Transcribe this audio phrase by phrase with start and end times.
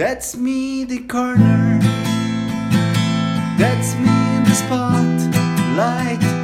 [0.00, 1.78] That's me the corner.
[3.58, 6.39] That's me in the spotlight.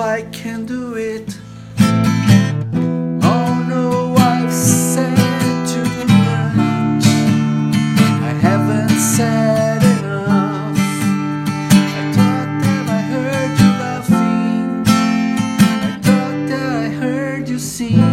[0.00, 1.36] I can do it.
[3.22, 7.04] Oh no, I've said too much.
[8.28, 10.78] I haven't said enough.
[11.98, 14.84] I thought that I heard you laughing.
[14.88, 18.09] I thought that I heard you sing.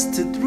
[0.00, 0.39] just to